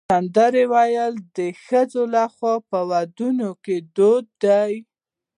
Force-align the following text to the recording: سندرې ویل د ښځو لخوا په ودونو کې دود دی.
سندرې 0.09 0.63
ویل 0.73 1.13
د 1.37 1.39
ښځو 1.63 2.01
لخوا 2.15 2.55
په 2.69 2.79
ودونو 2.89 3.49
کې 3.63 3.75
دود 3.95 4.25
دی. 4.45 4.73